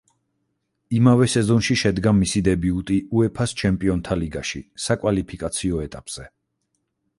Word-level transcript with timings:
იმავე 0.99 1.27
სეზონში 1.33 1.77
შედგა 1.81 2.13
მისი 2.21 2.41
დებიუტი 2.47 2.97
უეფა-ს 3.19 3.55
ჩემპიონთა 3.63 4.19
ლიგაში, 4.23 4.65
საკვალიფიკაციო 4.89 5.87
ეტაპზე. 5.89 6.29